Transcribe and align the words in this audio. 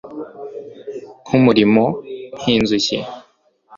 Nkumurimo 1.25 1.85
nkinzuki 2.37 2.97